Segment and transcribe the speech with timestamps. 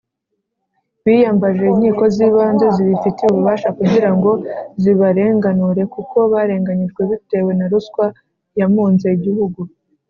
[1.05, 4.31] biyambaje inkiko zibanze zibifitiye ububasha kugirango
[4.81, 8.05] zibarenganure kuko barenganyijwe bitewe na ruswa
[8.59, 9.61] ya munze igihugu